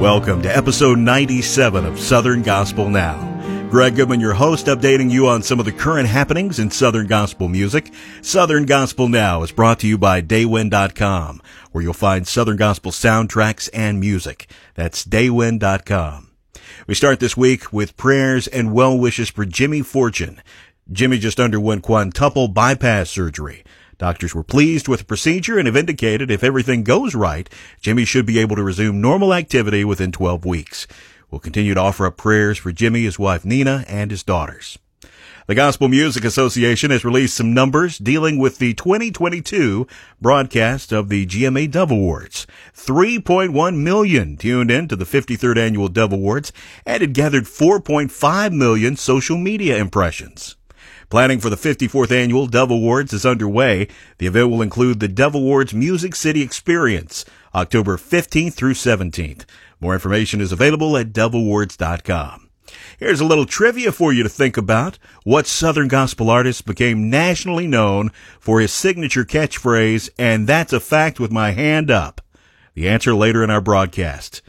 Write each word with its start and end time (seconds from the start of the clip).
Welcome 0.00 0.40
to 0.42 0.56
episode 0.56 0.98
97 0.98 1.84
of 1.84 2.00
Southern 2.00 2.40
Gospel 2.40 2.88
Now. 2.88 3.68
Greg 3.70 3.96
Goodman, 3.96 4.18
your 4.18 4.32
host, 4.32 4.64
updating 4.64 5.10
you 5.10 5.28
on 5.28 5.42
some 5.42 5.58
of 5.58 5.66
the 5.66 5.72
current 5.72 6.08
happenings 6.08 6.58
in 6.58 6.70
Southern 6.70 7.06
Gospel 7.06 7.48
music. 7.48 7.92
Southern 8.22 8.64
Gospel 8.64 9.08
Now 9.08 9.42
is 9.42 9.52
brought 9.52 9.78
to 9.80 9.86
you 9.86 9.98
by 9.98 10.22
Daywind.com, 10.22 11.42
where 11.72 11.84
you'll 11.84 11.92
find 11.92 12.26
Southern 12.26 12.56
Gospel 12.56 12.92
soundtracks 12.92 13.68
and 13.74 14.00
music. 14.00 14.50
That's 14.74 15.04
Daywind.com. 15.04 16.30
We 16.86 16.94
start 16.94 17.20
this 17.20 17.36
week 17.36 17.70
with 17.70 17.98
prayers 17.98 18.46
and 18.46 18.72
well 18.72 18.98
wishes 18.98 19.28
for 19.28 19.44
Jimmy 19.44 19.82
Fortune. 19.82 20.40
Jimmy 20.90 21.18
just 21.18 21.38
underwent 21.38 21.82
quintuple 21.82 22.48
bypass 22.48 23.10
surgery. 23.10 23.64
Doctors 24.00 24.34
were 24.34 24.42
pleased 24.42 24.88
with 24.88 25.00
the 25.00 25.04
procedure 25.04 25.58
and 25.58 25.66
have 25.66 25.76
indicated 25.76 26.30
if 26.30 26.42
everything 26.42 26.84
goes 26.84 27.14
right, 27.14 27.50
Jimmy 27.82 28.06
should 28.06 28.24
be 28.24 28.38
able 28.38 28.56
to 28.56 28.62
resume 28.62 29.02
normal 29.02 29.34
activity 29.34 29.84
within 29.84 30.10
12 30.10 30.46
weeks. 30.46 30.86
We'll 31.30 31.38
continue 31.38 31.74
to 31.74 31.80
offer 31.80 32.06
up 32.06 32.16
prayers 32.16 32.56
for 32.56 32.72
Jimmy, 32.72 33.02
his 33.02 33.18
wife 33.18 33.44
Nina, 33.44 33.84
and 33.86 34.10
his 34.10 34.22
daughters. 34.22 34.78
The 35.48 35.54
Gospel 35.54 35.88
Music 35.88 36.24
Association 36.24 36.90
has 36.90 37.04
released 37.04 37.36
some 37.36 37.52
numbers 37.52 37.98
dealing 37.98 38.38
with 38.38 38.56
the 38.56 38.72
2022 38.72 39.86
broadcast 40.18 40.92
of 40.92 41.10
the 41.10 41.26
GMA 41.26 41.70
Dove 41.70 41.90
Awards. 41.90 42.46
3.1 42.74 43.76
million 43.76 44.38
tuned 44.38 44.70
in 44.70 44.88
to 44.88 44.96
the 44.96 45.04
53rd 45.04 45.58
annual 45.58 45.88
Dove 45.88 46.14
Awards 46.14 46.54
and 46.86 47.02
it 47.02 47.12
gathered 47.12 47.44
4.5 47.44 48.52
million 48.54 48.96
social 48.96 49.36
media 49.36 49.76
impressions. 49.76 50.56
Planning 51.10 51.40
for 51.40 51.50
the 51.50 51.56
54th 51.56 52.12
annual 52.12 52.46
Dove 52.46 52.70
Awards 52.70 53.12
is 53.12 53.26
underway. 53.26 53.88
The 54.18 54.28
event 54.28 54.48
will 54.48 54.62
include 54.62 55.00
the 55.00 55.08
Dove 55.08 55.34
Awards 55.34 55.74
Music 55.74 56.14
City 56.14 56.40
Experience, 56.40 57.24
October 57.52 57.96
15th 57.96 58.54
through 58.54 58.74
17th. 58.74 59.44
More 59.80 59.94
information 59.94 60.40
is 60.40 60.52
available 60.52 60.96
at 60.96 61.12
doveawards.com. 61.12 62.48
Here's 62.96 63.20
a 63.20 63.24
little 63.24 63.44
trivia 63.44 63.90
for 63.90 64.12
you 64.12 64.22
to 64.22 64.28
think 64.28 64.56
about. 64.56 65.00
What 65.24 65.48
Southern 65.48 65.88
gospel 65.88 66.30
artist 66.30 66.64
became 66.64 67.10
nationally 67.10 67.66
known 67.66 68.12
for 68.38 68.60
his 68.60 68.72
signature 68.72 69.24
catchphrase, 69.24 70.10
and 70.16 70.46
that's 70.46 70.72
a 70.72 70.78
fact 70.78 71.18
with 71.18 71.32
my 71.32 71.50
hand 71.50 71.90
up? 71.90 72.20
The 72.74 72.88
answer 72.88 73.14
later 73.14 73.42
in 73.42 73.50
our 73.50 73.60
broadcast. 73.60 74.42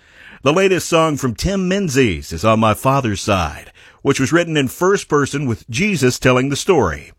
The 0.44 0.54
latest 0.54 0.88
song 0.88 1.18
from 1.18 1.34
Tim 1.34 1.68
Menzies 1.68 2.32
is 2.32 2.46
on 2.46 2.60
my 2.60 2.76
father's 2.76 3.22
side 3.22 3.72
which 4.02 4.20
was 4.20 4.32
written 4.32 4.58
in 4.58 4.68
first 4.68 5.08
person 5.08 5.46
with 5.46 5.70
Jesus 5.70 6.20
telling 6.20 6.50
the 6.50 6.56
story. 6.56 7.12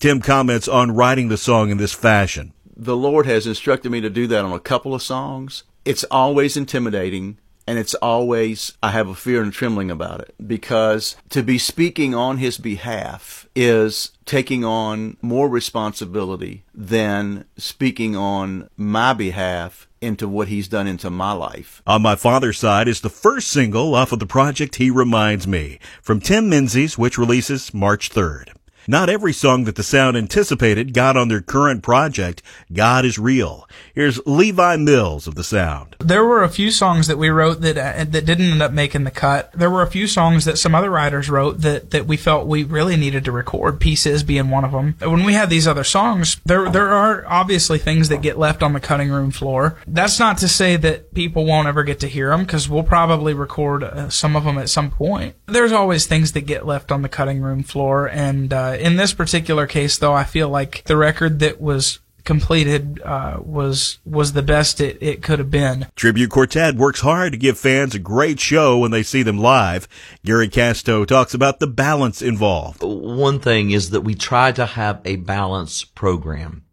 Tim 0.00 0.20
comments 0.20 0.68
on 0.68 0.92
writing 0.92 1.28
the 1.28 1.36
song 1.36 1.70
in 1.70 1.78
this 1.78 1.92
fashion. 1.92 2.52
The 2.76 2.96
Lord 2.96 3.26
has 3.26 3.46
instructed 3.46 3.90
me 3.92 4.00
to 4.00 4.10
do 4.10 4.26
that 4.26 4.44
on 4.44 4.52
a 4.52 4.60
couple 4.60 4.94
of 4.94 5.02
songs. 5.02 5.64
It's 5.84 6.04
always 6.04 6.56
intimidating 6.56 7.38
and 7.66 7.78
it's 7.78 7.94
always, 7.94 8.72
I 8.82 8.90
have 8.90 9.08
a 9.08 9.14
fear 9.14 9.42
and 9.42 9.52
trembling 9.52 9.90
about 9.90 10.20
it 10.20 10.34
because 10.46 11.16
to 11.30 11.42
be 11.42 11.58
speaking 11.58 12.14
on 12.14 12.38
his 12.38 12.58
behalf 12.58 13.48
is 13.54 14.12
taking 14.24 14.64
on 14.64 15.16
more 15.22 15.48
responsibility 15.48 16.64
than 16.74 17.44
speaking 17.56 18.16
on 18.16 18.68
my 18.76 19.12
behalf 19.12 19.88
into 20.00 20.28
what 20.28 20.48
he's 20.48 20.68
done 20.68 20.86
into 20.86 21.08
my 21.08 21.32
life. 21.32 21.82
On 21.86 22.02
My 22.02 22.16
Father's 22.16 22.58
Side 22.58 22.88
is 22.88 23.00
the 23.00 23.08
first 23.08 23.48
single 23.48 23.94
off 23.94 24.12
of 24.12 24.18
the 24.18 24.26
project 24.26 24.76
He 24.76 24.90
Reminds 24.90 25.46
Me 25.46 25.78
from 26.02 26.20
Tim 26.20 26.48
Menzies, 26.48 26.98
which 26.98 27.16
releases 27.16 27.72
March 27.72 28.10
3rd. 28.10 28.50
Not 28.86 29.08
every 29.08 29.32
song 29.32 29.64
that 29.64 29.76
the 29.76 29.82
sound 29.82 30.16
anticipated 30.16 30.92
got 30.92 31.16
on 31.16 31.28
their 31.28 31.40
current 31.40 31.82
project, 31.82 32.42
God 32.72 33.04
is 33.04 33.18
Real. 33.18 33.66
Here's 33.94 34.20
Levi 34.26 34.76
Mills 34.76 35.26
of 35.26 35.36
the 35.36 35.44
sound. 35.44 35.96
There 36.00 36.24
were 36.24 36.42
a 36.42 36.50
few 36.50 36.70
songs 36.70 37.06
that 37.06 37.16
we 37.16 37.30
wrote 37.30 37.62
that 37.62 37.78
uh, 37.78 38.04
that 38.04 38.26
didn't 38.26 38.50
end 38.50 38.62
up 38.62 38.72
making 38.72 39.04
the 39.04 39.10
cut. 39.10 39.52
There 39.52 39.70
were 39.70 39.82
a 39.82 39.90
few 39.90 40.06
songs 40.06 40.44
that 40.44 40.58
some 40.58 40.74
other 40.74 40.90
writers 40.90 41.30
wrote 41.30 41.62
that, 41.62 41.92
that 41.92 42.06
we 42.06 42.16
felt 42.16 42.46
we 42.46 42.64
really 42.64 42.96
needed 42.96 43.24
to 43.24 43.32
record. 43.32 43.80
Pieces 43.80 44.22
being 44.22 44.50
one 44.50 44.64
of 44.64 44.72
them. 44.72 44.96
When 45.00 45.24
we 45.24 45.32
have 45.32 45.48
these 45.48 45.66
other 45.66 45.84
songs, 45.84 46.40
there 46.44 46.70
there 46.70 46.90
are 46.90 47.24
obviously 47.26 47.78
things 47.78 48.10
that 48.10 48.20
get 48.20 48.38
left 48.38 48.62
on 48.62 48.74
the 48.74 48.80
cutting 48.80 49.10
room 49.10 49.30
floor. 49.30 49.78
That's 49.86 50.18
not 50.18 50.38
to 50.38 50.48
say 50.48 50.76
that 50.76 51.14
people 51.14 51.46
won't 51.46 51.68
ever 51.68 51.84
get 51.84 52.00
to 52.00 52.08
hear 52.08 52.30
them 52.30 52.44
because 52.44 52.68
we'll 52.68 52.82
probably 52.82 53.32
record 53.32 53.82
uh, 53.82 54.10
some 54.10 54.36
of 54.36 54.44
them 54.44 54.58
at 54.58 54.68
some 54.68 54.90
point. 54.90 55.36
There's 55.46 55.72
always 55.72 56.06
things 56.06 56.32
that 56.32 56.42
get 56.42 56.66
left 56.66 56.92
on 56.92 57.02
the 57.02 57.08
cutting 57.08 57.40
room 57.40 57.62
floor, 57.62 58.06
and 58.08 58.52
uh, 58.74 58.78
in 58.78 58.96
this 58.96 59.12
particular 59.12 59.66
case, 59.66 59.98
though, 59.98 60.14
I 60.14 60.24
feel 60.24 60.48
like 60.48 60.84
the 60.84 60.96
record 60.96 61.38
that 61.40 61.60
was 61.60 62.00
completed 62.24 63.00
uh, 63.02 63.38
was 63.40 63.98
was 64.04 64.32
the 64.32 64.42
best 64.42 64.80
it, 64.80 64.98
it 65.00 65.22
could 65.22 65.38
have 65.38 65.50
been. 65.50 65.86
Tribute 65.94 66.30
Quartet 66.30 66.74
works 66.74 67.00
hard 67.00 67.32
to 67.32 67.38
give 67.38 67.58
fans 67.58 67.94
a 67.94 67.98
great 67.98 68.40
show 68.40 68.78
when 68.78 68.90
they 68.90 69.02
see 69.02 69.22
them 69.22 69.38
live. 69.38 69.86
Gary 70.24 70.48
Casto 70.48 71.04
talks 71.04 71.34
about 71.34 71.60
the 71.60 71.66
balance 71.66 72.22
involved. 72.22 72.82
One 72.82 73.40
thing 73.40 73.70
is 73.70 73.90
that 73.90 74.00
we 74.00 74.14
try 74.14 74.52
to 74.52 74.66
have 74.66 75.00
a 75.04 75.16
balanced 75.16 75.94
program. 75.94 76.64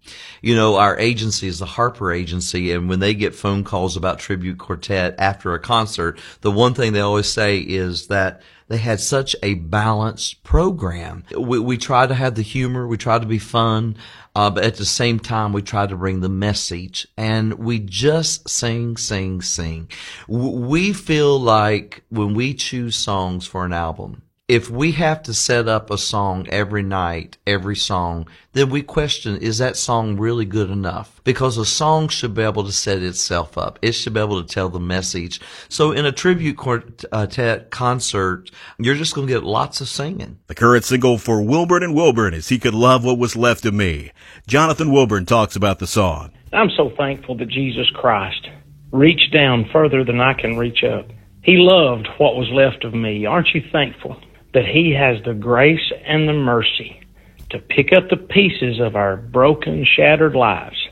You 0.42 0.56
know, 0.56 0.78
our 0.78 0.98
agency 0.98 1.48
is 1.48 1.60
the 1.60 1.66
Harper 1.66 2.12
agency, 2.12 2.72
and 2.72 2.90
when 2.90 3.00
they 3.00 3.14
get 3.14 3.36
phone 3.36 3.64
calls 3.64 3.96
about 3.96 4.20
Tribute 4.20 4.58
Quartet 4.58 5.16
after 5.20 5.54
a 5.54 5.60
concert, 5.60 6.20
the 6.42 6.52
one 6.52 6.74
thing 6.74 6.94
they 6.94 7.00
always 7.00 7.30
say 7.30 7.60
is 7.60 8.08
that 8.08 8.42
they 8.72 8.78
had 8.78 9.02
such 9.02 9.36
a 9.44 9.56
balanced 9.56 10.44
program. 10.44 11.26
We, 11.38 11.60
we 11.60 11.78
try 11.78 12.08
to 12.08 12.14
have 12.14 12.36
the 12.36 12.42
humor, 12.42 12.88
we 12.88 12.96
try 12.96 13.20
to 13.20 13.26
be 13.26 13.38
fun, 13.38 13.98
uh, 14.34 14.50
but 14.50 14.64
at 14.64 14.76
the 14.76 14.86
same 14.86 15.20
time, 15.20 15.52
we 15.52 15.62
try 15.62 15.86
to 15.86 15.96
bring 15.98 16.22
the 16.22 16.30
message 16.30 17.06
and 17.18 17.56
we 17.56 17.80
just 17.80 18.48
sing, 18.48 18.96
sing, 18.96 19.42
sing. 19.42 19.90
We 20.30 20.94
feel 20.94 21.38
like 21.38 22.04
when 22.08 22.34
we 22.34 22.54
choose 22.54 22.96
songs 22.96 23.46
for 23.46 23.66
an 23.66 23.74
album, 23.74 24.22
if 24.52 24.70
we 24.70 24.92
have 24.92 25.24
to 25.24 25.34
set 25.34 25.70
up 25.70 25.90
a 25.90 25.98
song 25.98 26.46
every 26.50 26.84
night, 26.84 27.38
every 27.48 27.78
song, 27.78 28.28
then 28.52 28.70
we 28.70 28.82
question, 28.82 29.38
is 29.38 29.60
that 29.60 29.78
song 29.78 30.18
really 30.18 30.44
good 30.44 30.70
enough? 30.70 31.22
Because 31.24 31.58
a 31.58 31.66
song 31.66 32.10
should 32.10 32.34
be 32.34 32.42
able 32.42 32.66
to 32.66 32.72
set 32.74 33.02
itself 33.02 33.58
up. 33.58 33.80
It 33.82 33.94
should 33.94 34.14
be 34.14 34.20
able 34.20 34.44
to 34.44 34.54
tell 34.54 34.68
the 34.68 34.78
message. 34.78 35.40
So 35.70 35.94
in 35.94 36.06
a 36.06 36.12
tribute 36.12 36.58
quartet 36.58 37.06
uh, 37.14 37.60
concert, 37.70 38.52
you're 38.78 38.96
just 38.96 39.16
going 39.16 39.26
to 39.26 39.34
get 39.34 39.44
lots 39.44 39.80
of 39.80 39.88
singing. 39.88 40.40
The 40.48 40.56
current 40.56 40.84
single 40.84 41.18
for 41.18 41.42
Wilburn 41.42 41.82
and 41.82 41.96
Wilburn 41.96 42.34
is 42.34 42.50
He 42.50 42.60
Could 42.60 42.74
Love 42.74 43.06
What 43.06 43.18
Was 43.18 43.38
Left 43.38 43.66
of 43.66 43.74
Me. 43.74 44.12
Jonathan 44.48 44.92
Wilburn 44.92 45.26
talks 45.26 45.56
about 45.56 45.80
the 45.80 45.88
song. 45.88 46.34
I'm 46.52 46.72
so 46.76 46.92
thankful 46.98 47.38
that 47.38 47.48
Jesus 47.48 47.90
Christ 47.96 48.50
reached 48.92 49.32
down 49.32 49.70
further 49.72 50.04
than 50.04 50.20
I 50.20 50.34
can 50.34 50.58
reach 50.58 50.84
up. 50.84 51.08
He 51.42 51.56
loved 51.56 52.10
what 52.18 52.36
was 52.36 52.50
left 52.52 52.84
of 52.84 52.94
me. 52.94 53.26
Aren't 53.26 53.48
you 53.54 53.62
thankful? 53.72 54.18
That 54.54 54.66
He 54.66 54.96
has 54.98 55.24
the 55.24 55.34
grace 55.34 55.92
and 56.06 56.28
the 56.28 56.34
mercy 56.34 57.02
to 57.52 57.60
pick 57.60 57.92
up 57.94 58.10
the 58.10 58.18
pieces 58.18 58.80
of 58.80 58.96
our 58.96 59.18
broken, 59.18 59.86
shattered 59.86 60.36
lives 60.36 60.88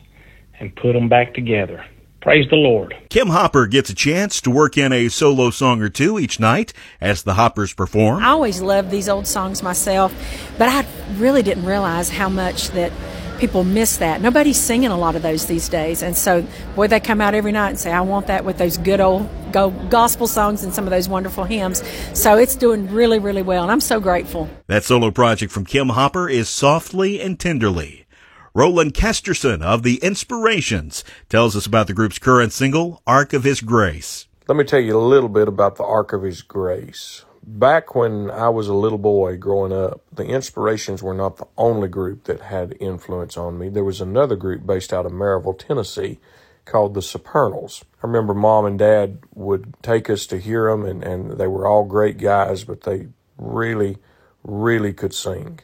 and 0.60 0.76
put 0.76 0.94
them 0.94 1.10
back 1.10 1.34
together. 1.34 1.86
Praise 2.22 2.50
the 2.50 2.58
Lord. 2.58 2.94
Kim 3.10 3.30
Hopper 3.30 3.66
gets 3.66 3.90
a 3.90 3.96
chance 3.96 4.42
to 4.42 4.52
work 4.52 4.78
in 4.78 4.92
a 4.92 5.08
solo 5.08 5.52
song 5.52 5.82
or 5.82 5.88
two 5.88 6.20
each 6.20 6.38
night 6.38 6.74
as 7.00 7.24
the 7.24 7.36
Hoppers 7.36 7.74
perform. 7.74 8.22
I 8.22 8.30
always 8.30 8.62
loved 8.62 8.92
these 8.92 9.08
old 9.08 9.26
songs 9.26 9.64
myself, 9.64 10.14
but 10.58 10.68
I 10.68 10.86
really 11.18 11.44
didn't 11.44 11.66
realize 11.66 12.10
how 12.10 12.28
much 12.28 12.72
that 12.72 12.92
people 13.40 13.64
miss 13.64 13.98
that. 13.98 14.22
Nobody's 14.22 14.60
singing 14.60 14.90
a 14.90 14.98
lot 14.98 15.16
of 15.16 15.22
those 15.22 15.46
these 15.46 15.70
days. 15.70 16.04
And 16.04 16.16
so, 16.16 16.46
boy, 16.76 16.88
they 16.88 17.00
come 17.00 17.22
out 17.22 17.34
every 17.34 17.52
night 17.52 17.70
and 17.70 17.80
say, 17.80 17.92
I 17.92 18.02
want 18.02 18.28
that 18.28 18.46
with 18.46 18.58
those 18.58 18.78
good 18.78 19.00
old 19.00 19.30
go 19.52 19.72
gospel 19.90 20.28
songs 20.28 20.64
and 20.64 20.74
some 20.74 20.84
of 20.84 20.92
those 20.92 21.10
wonderful 21.10 21.44
hymns. 21.44 21.84
So 22.14 22.38
it's 22.38 22.56
doing 22.56 22.92
really, 22.92 23.20
really 23.20 23.42
well. 23.42 23.64
And 23.64 23.72
I'm 23.72 23.82
so 23.82 24.00
grateful. 24.00 24.50
That 24.68 24.84
solo 24.84 25.12
project 25.12 25.52
from 25.52 25.66
Kim 25.66 25.90
Hopper 25.90 26.30
is 26.30 26.50
Softly 26.50 27.20
and 27.22 27.40
Tenderly. 27.40 28.06
Roland 28.54 28.94
Kesterson 28.94 29.62
of 29.62 29.84
The 29.84 29.98
Inspirations 29.98 31.04
tells 31.30 31.56
us 31.56 31.66
about 31.66 31.88
the 31.88 31.94
group's 31.94 32.20
current 32.20 32.52
single, 32.52 33.02
Ark 33.08 33.34
of 33.34 33.44
His 33.44 33.62
Grace. 33.62 34.28
Let 34.48 34.58
me 34.58 34.64
tell 34.64 34.80
you 34.80 34.98
a 34.98 35.00
little 35.00 35.30
bit 35.30 35.48
about 35.48 35.76
the 35.76 35.84
Ark 35.84 36.12
of 36.14 36.24
His 36.24 36.42
Grace 36.42 37.24
back 37.44 37.96
when 37.96 38.30
I 38.32 38.50
was 38.50 38.68
a 38.68 38.74
little 38.74 38.98
boy 38.98 39.38
growing 39.38 39.74
up, 39.74 40.02
the 40.12 40.26
Inspirations 40.26 41.02
were 41.02 41.14
not 41.14 41.38
the 41.38 41.48
only 41.58 41.88
group 41.88 42.26
that 42.26 42.42
had 42.42 42.78
influence 42.80 43.38
on 43.38 43.58
me. 43.58 43.70
There 43.70 43.84
was 43.84 44.02
another 44.02 44.36
group 44.36 44.66
based 44.66 44.94
out 44.94 45.06
of 45.06 45.12
Maryville, 45.12 45.58
Tennessee 45.58 46.20
called 46.66 46.94
the 46.94 47.02
Supernals. 47.02 47.84
I 48.04 48.08
remember 48.08 48.34
mom 48.34 48.66
and 48.66 48.78
dad 48.78 49.20
would 49.34 49.74
take 49.82 50.10
us 50.10 50.26
to 50.28 50.38
hear 50.38 50.70
them, 50.70 50.86
and, 50.86 51.04
and 51.04 51.32
they 51.32 51.48
were 51.48 51.68
all 51.68 51.84
great 51.84 52.18
guys, 52.18 52.64
but 52.64 52.82
they 52.82 53.08
really, 53.38 53.98
really 54.44 54.94
could 54.94 55.14
sing. 55.14 55.62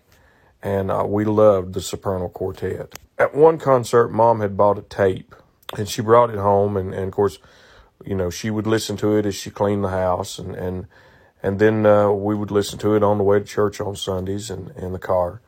And 0.63 0.89
uh, 0.89 1.05
we 1.07 1.23
loved 1.25 1.73
the 1.73 1.81
Supernal 1.81 2.29
Quartet. 2.29 2.95
At 3.17 3.35
one 3.35 3.59
concert, 3.59 4.09
mom 4.09 4.41
had 4.41 4.57
bought 4.57 4.79
a 4.79 4.81
tape, 4.81 5.35
and 5.77 5.87
she 5.87 6.01
brought 6.01 6.31
it 6.31 6.39
home, 6.39 6.75
and, 6.75 6.93
and 6.93 7.05
of 7.05 7.11
course, 7.11 7.37
you 8.03 8.15
know, 8.15 8.29
she 8.29 8.49
would 8.49 8.67
listen 8.67 8.97
to 8.97 9.15
it 9.15 9.25
as 9.25 9.35
she 9.35 9.49
cleaned 9.51 9.83
the 9.83 9.89
house, 9.89 10.39
and, 10.39 10.55
and 10.55 10.87
and 11.45 11.59
then 11.59 11.85
uh, 11.85 12.09
we 12.09 12.33
would 12.33 12.49
listen 12.49 12.79
to 12.79 12.95
it 12.95 13.03
on 13.03 13.19
the 13.19 13.23
way 13.23 13.37
to 13.37 13.45
church 13.45 13.79
on 13.79 13.95
Sundays 13.95 14.49
and 14.49 14.71
in 14.71 14.93
the 14.93 14.99
car. 14.99 15.41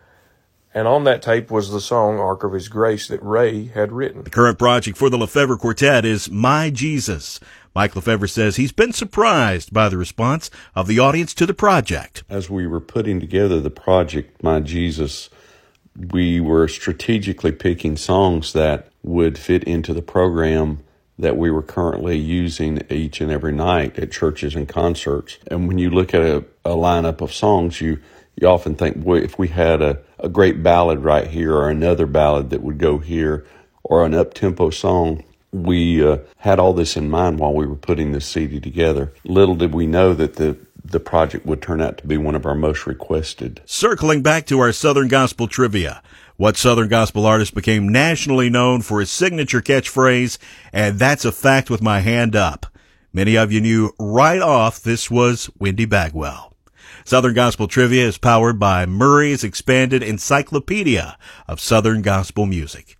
And 0.71 0.87
on 0.87 1.05
that 1.05 1.23
tape 1.23 1.49
was 1.49 1.71
the 1.71 1.81
song 1.81 2.19
Ark 2.19 2.43
of 2.43 2.53
His 2.53 2.69
Grace 2.69 3.07
that 3.07 3.23
Ray 3.23 3.65
had 3.65 3.91
written. 3.91 4.23
The 4.23 4.29
current 4.29 4.59
project 4.59 4.95
for 4.95 5.09
the 5.09 5.17
Lefevre 5.17 5.57
Quartet 5.57 6.05
is 6.05 6.29
My 6.29 6.69
Jesus. 6.69 7.39
Mike 7.73 7.95
Lefevre 7.95 8.27
says 8.27 8.57
he's 8.57 8.71
been 8.71 8.93
surprised 8.93 9.73
by 9.73 9.89
the 9.89 9.97
response 9.97 10.51
of 10.75 10.85
the 10.85 10.99
audience 10.99 11.33
to 11.33 11.47
the 11.47 11.53
project. 11.55 12.23
As 12.29 12.47
we 12.47 12.67
were 12.67 12.79
putting 12.79 13.19
together 13.19 13.59
the 13.59 13.71
project, 13.71 14.43
My 14.43 14.59
Jesus, 14.59 15.31
we 15.95 16.39
were 16.39 16.67
strategically 16.67 17.51
picking 17.51 17.97
songs 17.97 18.53
that 18.53 18.89
would 19.01 19.39
fit 19.39 19.63
into 19.63 19.95
the 19.95 20.03
program 20.03 20.83
that 21.19 21.37
we 21.37 21.49
were 21.49 21.63
currently 21.63 22.17
using 22.17 22.81
each 22.89 23.21
and 23.21 23.31
every 23.31 23.51
night 23.51 23.97
at 23.97 24.11
churches 24.11 24.55
and 24.55 24.67
concerts. 24.69 25.37
And 25.47 25.67
when 25.67 25.77
you 25.77 25.89
look 25.89 26.13
at 26.13 26.21
a, 26.21 26.45
a 26.63 26.75
lineup 26.75 27.21
of 27.21 27.33
songs, 27.33 27.81
you 27.81 27.99
you 28.39 28.47
often 28.47 28.75
think, 28.75 28.97
boy, 28.97 29.17
if 29.17 29.39
we 29.39 29.47
had 29.47 29.81
a, 29.81 29.99
a 30.19 30.29
great 30.29 30.61
ballad 30.61 30.99
right 30.99 31.25
here 31.25 31.55
or 31.55 31.69
another 31.69 32.05
ballad 32.05 32.51
that 32.51 32.61
would 32.61 32.77
go 32.77 32.99
here 32.99 33.47
or 33.83 34.05
an 34.05 34.13
up 34.13 34.35
tempo 34.35 34.69
song, 34.69 35.23
we 35.51 36.05
uh, 36.05 36.17
had 36.37 36.59
all 36.59 36.73
this 36.73 36.95
in 36.95 37.09
mind 37.09 37.39
while 37.39 37.53
we 37.53 37.65
were 37.65 37.75
putting 37.75 38.11
this 38.11 38.27
CD 38.27 38.59
together. 38.59 39.11
Little 39.23 39.55
did 39.55 39.73
we 39.73 39.87
know 39.87 40.13
that 40.13 40.35
the 40.35 40.57
the 40.83 40.99
project 41.01 41.45
would 41.45 41.61
turn 41.61 41.81
out 41.81 41.97
to 41.97 42.07
be 42.07 42.15
one 42.15 42.35
of 42.35 42.45
our 42.45 42.55
most 42.55 42.87
requested. 42.87 43.61
Circling 43.65 44.21
back 44.21 44.45
to 44.45 44.59
our 44.59 44.71
Southern 44.71 45.09
Gospel 45.09 45.47
trivia, 45.47 46.01
what 46.37 46.55
Southern 46.55 46.87
Gospel 46.87 47.25
artist 47.25 47.53
became 47.53 47.89
nationally 47.89 48.49
known 48.49 48.81
for 48.81 48.99
his 48.99 49.11
signature 49.11 49.61
catchphrase, 49.61 50.37
and 50.71 50.99
that's 50.99 51.25
a 51.25 51.31
fact 51.31 51.69
with 51.69 51.81
my 51.81 51.99
hand 51.99 52.35
up. 52.35 52.67
Many 53.11 53.35
of 53.35 53.51
you 53.51 53.59
knew 53.59 53.91
right 53.99 54.41
off 54.41 54.79
this 54.79 55.09
was 55.09 55.49
Wendy 55.57 55.85
Bagwell. 55.85 56.53
Southern 57.03 57.33
Gospel 57.33 57.67
Trivia 57.67 58.05
is 58.05 58.17
powered 58.17 58.59
by 58.59 58.85
Murray's 58.85 59.43
Expanded 59.43 60.03
Encyclopedia 60.03 61.17
of 61.47 61.59
Southern 61.59 62.01
Gospel 62.03 62.45
Music. 62.45 62.99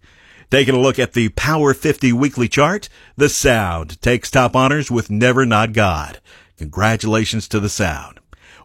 Taking 0.49 0.75
a 0.75 0.79
look 0.79 0.97
at 0.97 1.13
the 1.13 1.29
Power 1.29 1.73
50 1.73 2.13
weekly 2.13 2.47
chart, 2.47 2.89
The 3.17 3.29
Sound 3.29 4.01
takes 4.01 4.31
top 4.31 4.55
honors 4.55 4.89
with 4.89 5.11
Never 5.11 5.45
Not 5.45 5.73
God. 5.73 6.21
Congratulations 6.57 7.47
to 7.49 7.59
The 7.59 7.69
Sound. 7.69 8.16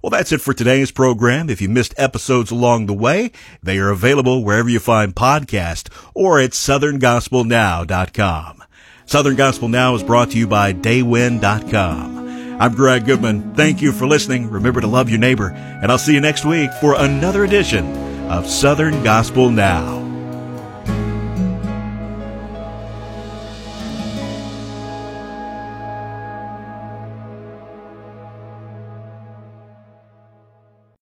Well, 0.03 0.11
that's 0.11 0.33
it 0.33 0.41
for 0.41 0.53
today's 0.53 0.91
program. 0.91 1.49
If 1.49 1.61
you 1.61 1.69
missed 1.69 1.95
episodes 1.97 2.51
along 2.51 2.87
the 2.87 2.93
way, 2.93 3.31
they 3.63 3.79
are 3.79 3.91
available 3.91 4.45
wherever 4.45 4.69
you 4.69 4.81
find 4.81 5.15
podcasts 5.15 5.89
or 6.13 6.41
at 6.41 6.51
southerngospelnow.com. 6.51 8.65
Southern 9.07 9.37
Gospel 9.37 9.69
Now 9.69 9.95
is 9.95 10.03
brought 10.03 10.33
to 10.33 10.39
you 10.39 10.49
by 10.49 10.73
Daywind.com. 10.73 12.61
I'm 12.61 12.75
Greg 12.75 13.07
Goodman. 13.07 13.55
Thank 13.55 13.81
you 13.81 13.93
for 13.93 14.07
listening. 14.07 14.51
Remember 14.51 14.81
to 14.81 14.87
love 14.87 15.09
your 15.09 15.21
neighbor, 15.21 15.51
and 15.51 15.93
I'll 15.93 15.99
see 15.99 16.15
you 16.15 16.21
next 16.21 16.45
week 16.45 16.71
for 16.81 16.97
another 16.97 17.45
edition 17.45 17.87
of 18.29 18.49
Southern 18.49 19.05
Gospel 19.05 19.51
Now. 19.51 20.12